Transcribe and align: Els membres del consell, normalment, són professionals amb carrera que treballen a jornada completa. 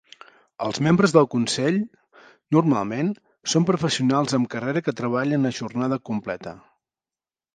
Els 0.67 0.79
membres 0.85 1.11
del 1.15 1.27
consell, 1.33 1.75
normalment, 2.57 3.11
són 3.53 3.67
professionals 3.69 4.35
amb 4.39 4.49
carrera 4.55 4.83
que 4.87 4.97
treballen 5.01 5.51
a 5.51 5.55
jornada 5.61 6.03
completa. 6.11 6.55